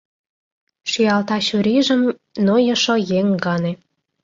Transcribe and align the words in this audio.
Шӱалта 0.89 1.37
чурийжым 1.47 2.01
нойышо 2.45 2.95
еҥ 3.19 3.27
гане. 3.45 3.71